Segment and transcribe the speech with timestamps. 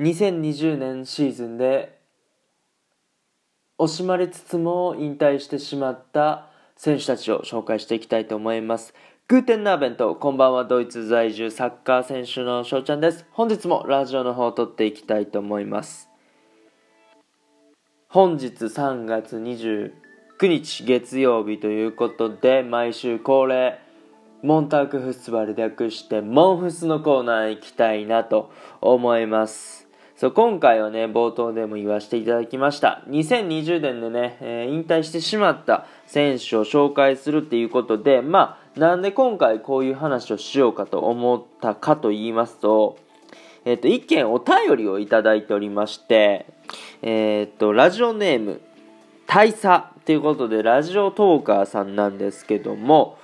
[0.00, 1.98] 2020年シーズンで
[3.78, 8.94] 惜しまれつつも引退してしまった選手たちを紹介していきたいと思います。
[9.28, 13.26] グーテンナーベント、こんばんは、ドイツ在住サッカー選手の翔ちゃんです。
[13.32, 16.08] 本日もラジオの方を撮っていきたいと思います。
[18.08, 19.92] 本日3月29
[20.42, 23.78] 日月曜日ということで、毎週恒例、
[24.42, 28.50] モンタークフスバル略してモンフスのコーナー行きたいなと
[28.80, 29.81] 思います。
[30.22, 33.02] そう今回はね、冒頭でも言わせていただきました。
[33.08, 42.98] 2020年でね、えー、引退してしまった選手を紹介するっていうことで、まあ、なんで今回こういう話をしようかと思ったかと言いますと、
[43.64, 46.46] えっ、と、一件お便りをいただいておりまして、
[47.02, 48.60] えっ、と、ラジオネーム、
[49.26, 53.18] 大佐ということで、ラジオトーカーさんなんですけども、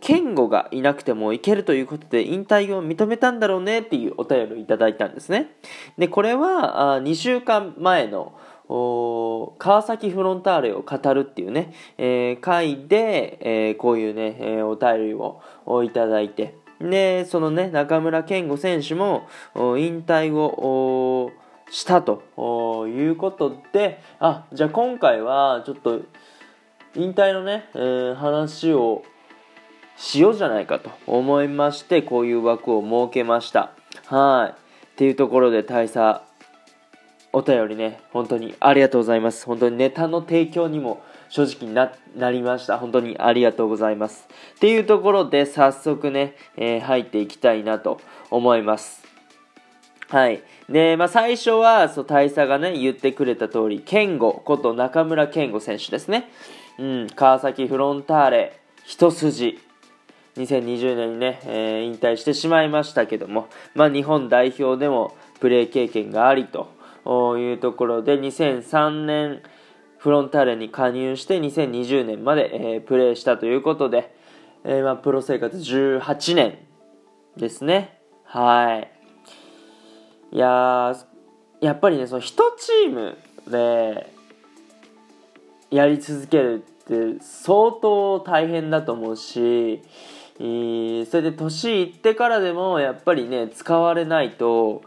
[0.00, 5.50] 健吾がいなくてもいけるということで引退を認めたんだろうねっていうお便りをいただいたんですね。
[5.98, 8.32] で、これはあ2週間前の
[9.58, 21.32] 川崎フロンターレを語るっていうね、えー、回で、えー、こういうね、えー、お便りをいただいて、で、そのね、中村健吾選手も引退を
[21.70, 26.00] したということで、あ、じゃあ今回はちょっと
[26.94, 29.02] 引退のね、えー、話を
[30.00, 33.72] しようじゃないかと思いまして、こういう枠を設けました。
[34.06, 34.58] はい。
[34.92, 36.22] っていうところで大佐、
[37.34, 39.44] お便りね、本当にありがとうございます。
[39.44, 42.78] 本当にネタの提供にも正直ななりました。
[42.78, 44.26] 本当にありがとうございます。
[44.56, 49.04] っていうところで早速ね、えー、入っていきたいなと思います。
[50.08, 50.42] はい。
[50.70, 56.30] で、まあ、最初は、そう、大佐がね、言ってくれた通り、健吾こと中村健吾選手ですね。
[56.78, 59.60] うん、川崎フロンターレ、一筋、
[60.36, 66.68] 2020年にね、えー、引退してしまいましたけども、まあ、日本代表でもプレー経験がありと
[67.38, 69.42] いうところで、2003年
[69.98, 74.14] フロンターレに加入して2020年まで、えー、プレーしたということで、
[74.64, 76.58] えー、まあ、プロ生活18年
[77.36, 78.00] ですね。
[78.24, 78.90] はい。
[80.32, 80.94] いや
[81.60, 82.24] やっぱりね、その1
[82.56, 83.18] チーム
[83.50, 84.12] で
[85.70, 89.82] やり続けるって相当大変だと思うし、
[90.40, 94.82] え、それで年いってからでもやっぱりね使われないと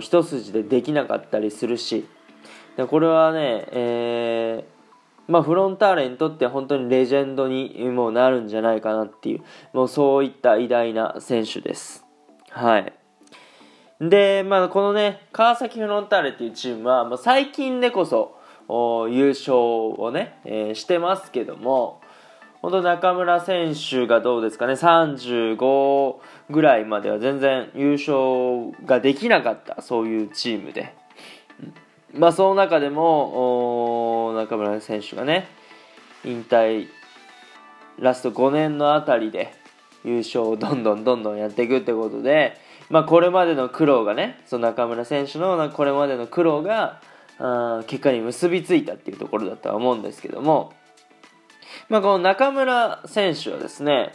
[0.00, 2.06] 一筋でできなかったりするし。
[2.76, 9.42] でこれはね、えー、まあ、フロンターレにとって本当にレジェンドにもなるんじゃないかなっていう
[9.72, 12.04] もうそういった偉大な選手です。
[12.50, 12.92] はい。
[14.00, 18.38] で、まあ、このね川崎フロンターレっていうチームは、まあ、最近でこそ
[19.10, 21.99] 優勝をね、えー、してますけども
[22.62, 26.16] 本当中村選手がどうですかね、35
[26.50, 30.94] ぐらいまでは全然優勝ができなかった、そういうチームで。
[32.12, 35.48] まあ、その中でも、中村選手がね、
[36.22, 36.88] 引退、
[37.98, 39.54] ラスト5年のあたりで
[40.04, 42.58] 優勝をどんどんどんどんやっていくってことで、
[42.90, 47.00] まあ、これまでの苦労がね、その中村選手のこれまでの苦労が、
[47.38, 50.74] あ結果に結びついたっていうところだとは思うんですけども、
[51.90, 54.12] まあ、この中村選手はですね、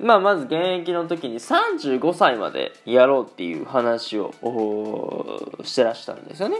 [0.00, 4.34] まあ、まず現役の時に35歳までやろうっていう話を
[5.62, 6.56] してらしたんですよね。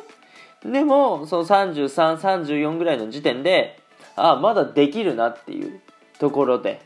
[0.64, 3.80] でも、その33、34ぐらいの時点で、
[4.14, 5.80] ああ、まだできるなっていう
[6.20, 6.80] ところで、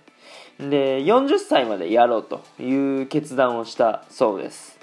[0.58, 4.78] で、40歳までやろうという決断をしたそうです。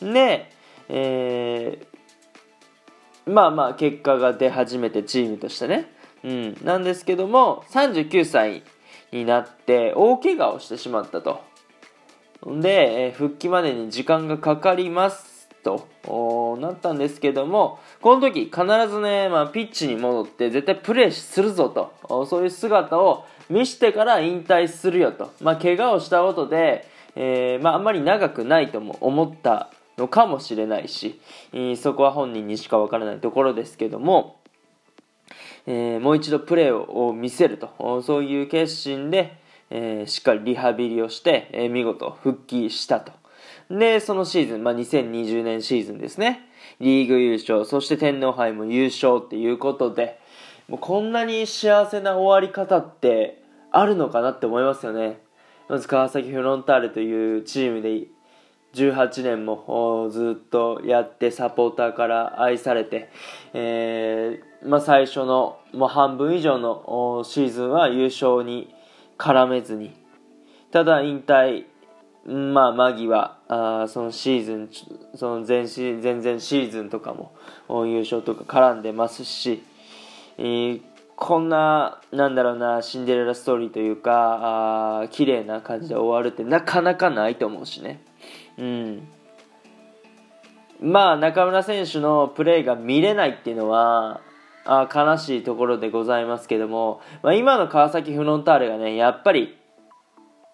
[0.00, 0.50] で、
[0.88, 5.92] えー、まあまあ結果が出始めてチームとしてね、
[6.24, 8.62] うん、なんですけども39歳
[9.12, 11.42] になって大怪我をしてしまったと。
[12.46, 15.86] で、え復帰までに時間がかかりますと
[16.60, 31.20] なったんですけどもこの時必ずね、まあ、ピッチに戻って絶対プレーするぞとそういう姿を見せてから引退するよと、まあ、怪我をしたことで、えー、まあ、んまり長くないとも思ったのかもしれないし、
[31.76, 34.39] そこは本人にしかわからないところですけども
[35.72, 38.02] えー、もう一度プレーを見せると。
[38.02, 39.38] そういう決心で、
[39.70, 43.12] えー、しっかりリハビリをして、えー、見事復帰したと。
[43.70, 46.48] でそのシーズン、まあ、2020年シーズンですね。
[46.80, 50.18] リーグ優勝そして天皇杯も優勝っていうことで
[50.66, 53.40] もうこんなに幸せな終わり方って
[53.70, 55.20] あるのかなって思いますよね。
[55.68, 58.08] まず川崎フロンターレというチームで
[58.74, 63.08] 18年もずっとやってサポーターから愛されて、
[63.54, 68.74] えー、まあ、最初のもう半分以上のシーズンは優勝に
[69.16, 69.92] 絡めずに
[70.70, 71.64] ただ引退
[72.26, 74.70] まあ、間際あそのシーズン
[75.14, 77.32] その前シ前々シーズンとかも
[77.86, 79.62] 優勝とか絡んでますし、
[80.36, 80.82] えー、
[81.16, 88.02] こんななんだろうなシンデレラストーリーというかあ綺麗な感じで終わるってなかなかないと思うしね。
[88.58, 89.08] うん
[90.82, 94.20] まあ中村選手のプレーが見れないっていうのは
[94.64, 99.56] あ悲しいところでございますけども、まあ、今の川崎フロンターレがねやっぱり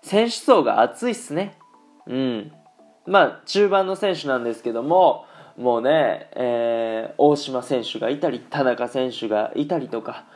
[0.03, 1.59] 選手層が厚いっすね。
[2.07, 2.53] うん。
[3.07, 5.25] まあ中盤の選手なんですけども
[5.57, 10.27] もうね、えー、大島選手がいたり田中選手がいたりとか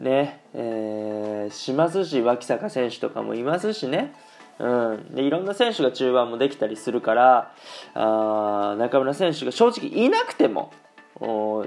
[0.00, 4.14] ねえー、しますし脇坂選手とかもいますしね。
[4.58, 7.54] うん、でいろんな選手が中盤もできたりするから
[7.94, 10.70] あ中村選手が正直いなくても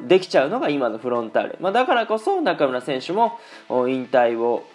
[0.07, 3.39] できちゃうのが今のフロンターレ、まあ、だからこそ中村選手も
[3.69, 4.65] 引退を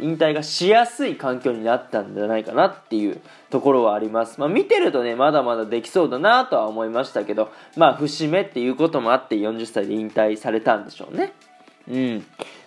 [0.00, 11.32] 引退がしやすい環境になったんじゃないかなっていうところはあります、まあ、見てるとねまだまだできそうだなとは思いましたけどまあ節目っていうこともあって40歳で引退されたんでしょうね。
[11.88, 12.24] うん。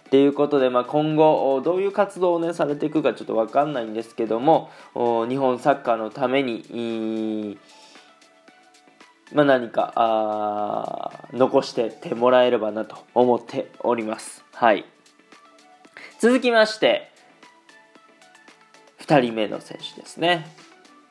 [0.10, 7.58] ということで、まあ、今後どういう活動を、ね、されていくかちょっと分かんないんですけども日本サッカーのために、
[9.34, 14.46] まあ、何かあ残してってもらえればなと思っております。
[14.54, 14.86] はい、
[16.20, 17.12] 続きまして
[19.02, 20.48] 2人目の選手ですね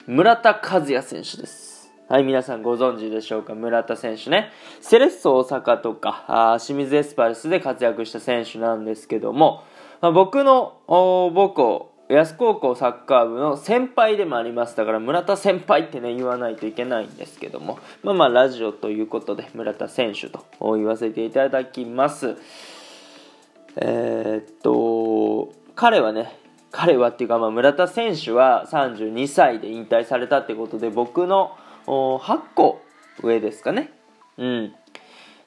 [0.07, 1.93] 村田和也選手です。
[2.09, 3.57] はい、皆さんご存知でしょうか？
[3.57, 4.53] 村田選手ね。
[4.81, 9.65] セレッソ大阪とか、あ清水エスパルスで活躍した選手なんですけども、
[10.01, 14.77] まあ、僕の母校、安高校サッカー部の先輩でもあります。
[14.77, 22.37] だから村田先輩ってね、言わないといけないんですけども、まあまあラジオということで村田選手と言わせていただきます。
[23.77, 26.39] えー、っと、彼はね、
[26.71, 31.57] 彼はっていうか、まあ、村田選手は32歳で引退されたってことで、僕の
[31.87, 32.83] 8個
[33.23, 33.93] 上ですかね。
[34.39, 34.75] うん。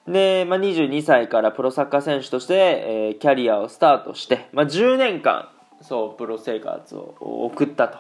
[0.08, 5.50] で、まあ、22歳からプロサッカー選手として、えー、キャリアをスタートして、まあ、10年間、
[5.82, 7.16] そう、プロ生活を
[7.46, 7.98] 送ったと。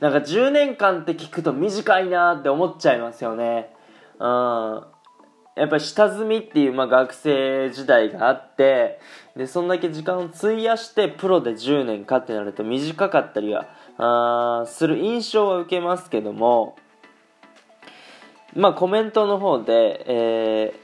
[0.00, 3.74] なんか10年間って聞くと短いなって思っちゃいますよね。
[4.18, 4.84] うん。
[5.56, 8.98] やっぱり下積みっていう、まあ、学生時代があって、
[9.36, 13.66] で、そんだけ時間を費やしてプロで10年かってなると短かったりは、
[13.96, 16.76] あする印象は受けますけども、
[18.56, 20.74] まあコメントの方で、え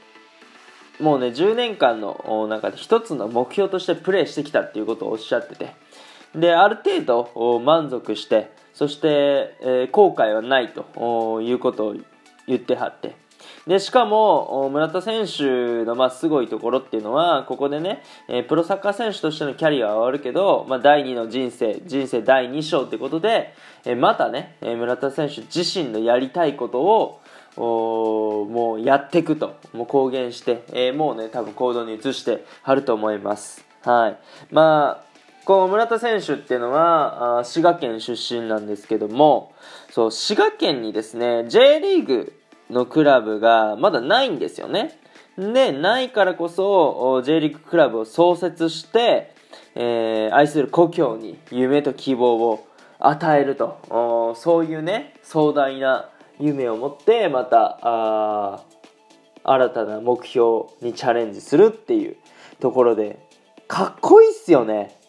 [0.99, 5.73] ー、もうね10年間の中で一つの目標としてプレーしてきたっていうことをおっしゃってて
[6.35, 11.95] である程度満足してそして、えー、後悔はないということを
[12.47, 13.15] 言ってはって。
[13.67, 23.53] でしかも村田選手のまあすごいところっていうのはここでね、えー、プロサッカー選手としてのキャリアは終わるけど、まあ、第2の人生人生第2章ってことで、
[23.85, 27.21] えー、またね、えー、村田選手自身のやりたいことを
[27.57, 33.63] もうやっていくともう公言して、えー、もうね多分行動に移してはると思います。
[33.83, 34.17] はい。
[34.51, 35.10] まあ
[35.51, 39.51] この村田選手っていうのはあ滋賀県出身なんですけども
[39.91, 42.33] そう滋賀県にですね J リーグ
[42.69, 44.97] のクラブがまだないんですよね。
[45.37, 49.35] でないからこそ J リーグクラブを創設して、
[49.75, 52.65] えー、愛する故郷に夢と希望を
[52.99, 54.33] 与えると。
[54.37, 56.09] そういうね壮大な
[56.39, 58.63] 夢を持ってまたあ
[59.43, 62.15] 新たな目標にチャレンジするっていう
[62.61, 63.19] ところで
[63.67, 65.00] かっこいいっすよね。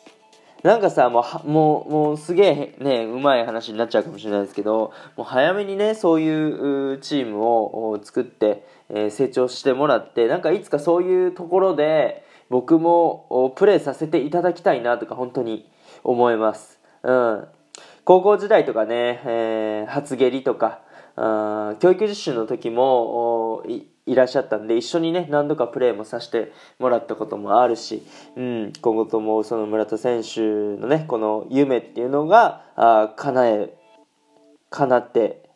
[0.62, 15.68] なんかさもうもうもうすげえねうまい話になっちゃうかもしれないですけどもう早めにねそういうチームを作って、えー、成長してもらってなんかいつかそういうところで僕もプレーさせていただきたいなとか本当に
[16.04, 16.78] 思います。
[17.02, 17.48] うん。
[18.04, 20.80] 高校時代とかね、えー、初蹴りとか
[21.16, 28.02] あ教育実習の時もいらっしゃったんで一緒にね何度かプレーもさせてもらったこともあるし、
[28.36, 33.74] うん、今後ともその村田選手のねこの夢っていうのがあ叶え
[34.70, 35.50] 叶って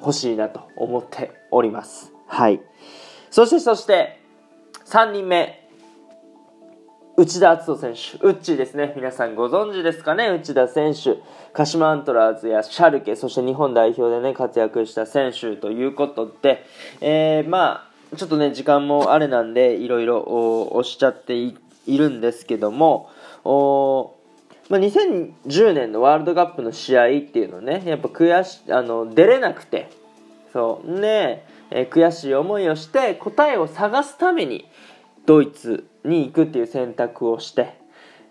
[0.00, 2.12] ほしいなと思っております。
[2.26, 2.60] はい。
[3.30, 4.20] そしてそして
[4.86, 5.65] 3人目。
[7.18, 8.92] 内田篤人選手、ウッチーですね。
[8.94, 10.28] 皆さんご存知ですかね？
[10.28, 11.16] 内田選手。
[11.54, 16.66] 鹿島アントラーズやシャルケ、そして日本代表でね、活躍した選手ということで、
[17.00, 21.56] えー、まあ、ちょっとね、時間もあれなんで、いろいろおっしゃってい
[21.86, 23.08] るんですけども、
[23.44, 24.14] お
[24.68, 29.88] まあ、2010年のワールドカップの試合っていうのね、やっぱ悔し、あの、出れなくて、
[30.52, 34.68] そう、ね、えー、悔しい思いをして答えを探すために、
[35.24, 37.78] ドイツに行くっていう選択をして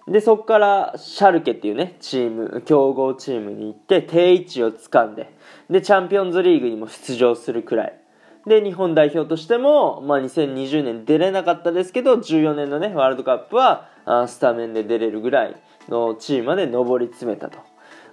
[0.07, 5.33] で、そこからシャルケっていうね、チーム、強豪チームに行って定位置を掴んで、
[5.69, 7.99] で、チャンピオンズリーグにも出場するくらい。
[8.45, 15.55] で、日本代表としても、まあ、2020年出れなかったですけど、14年のね、ワールドカップは、あスタメンで出れるぐらい
[15.89, 17.57] のチームまで上り詰めたと。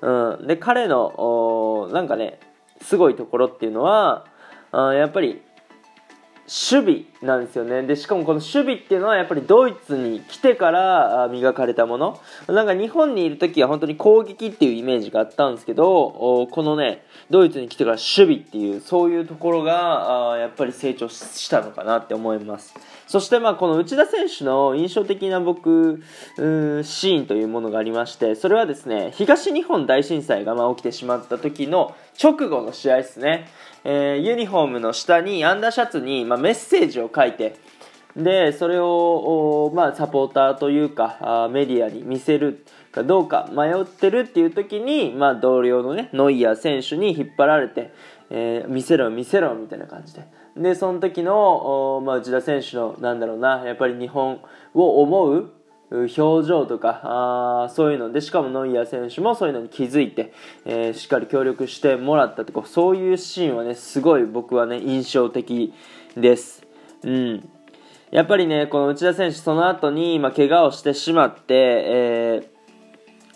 [0.00, 0.46] うん。
[0.46, 2.40] で、彼の、なんかね、
[2.80, 4.24] すごいところっていうのは、
[4.70, 5.42] あやっぱり、
[6.52, 7.82] 守備なんですよね。
[7.84, 12.20] でしかもこの守備っていうのはやっぱりドイツに来てから磨かれたもの。
[12.46, 22.74] なんか日本にいる時は本当に攻撃っていうイメージがあったんですけどこのねドイツに来てから守備っていうそういうところがやっぱり成長したのかなって思います。
[23.06, 26.02] そしてまあこの内田選手の印象的な僕
[26.36, 33.48] シーンというものがありましてそれはですね東日本大震災がまあ起きてしまった時の直後の試合ですね。
[33.84, 37.56] えー、ユニフォームの下にアンダーシャツに、まあ、メッセージを書いて
[38.16, 47.92] でそれを、まあ、サポーターというかあメディアに見せるかどうか迷ってるっていう時に、まあ、同僚のねノイアー選手に引っ張られて、
[48.30, 50.24] えー、見せろ見せろみたいな感じで。
[50.54, 54.42] でその時の、まあ、内田選手のなんだろうなやっぱり日本
[54.74, 55.50] を思う
[55.92, 60.32] 表情とかあそういうのでしかもノイアー選手もそういうのに気づいて、
[60.64, 65.74] えー、しっかり協力してもらったとかそういうシーンはねすごい僕はね印象的
[66.16, 66.62] です。
[67.04, 67.48] うん
[68.12, 72.48] やっぱりね、この内田選手、その後に、まあ、怪我をしてしまって、え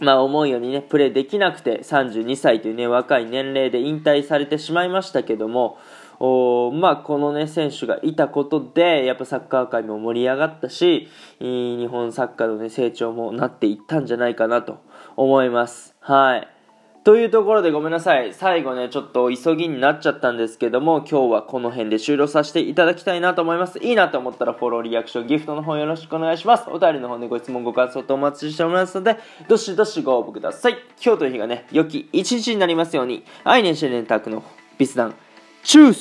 [0.01, 5.79] ー、まあ、思うようにね、プレーできなくて、32歳というね、若い年齢で引退されてしまいましたけども、
[6.19, 11.09] おまあ、このね、選手がいたことで、やっぱサッカー界も盛り上がったし、
[11.41, 14.79] 日本サッカーのね、成長もなっていったんじゃないかなと
[15.17, 15.95] 思います。
[16.01, 16.49] はい。
[17.07, 18.35] というところでごめんなさい。
[18.35, 23.79] 最後ね、ちょっと急ぎになっちゃったんですけども、今日はこの辺で終了させていただきたいなと思います。
[23.79, 26.69] いいなと思ったらフォロー、リアクション、ギフトの方よろしくお願いします。
[26.69, 30.79] お便りの方でご質問、ご感想とお待ちしておりますので、どしどしご応募ください。
[31.01, 34.43] 今日という日がね、良き一日になりますように、愛年シェレンタクの
[34.77, 35.15] ビスダン、
[35.63, 35.97] チュース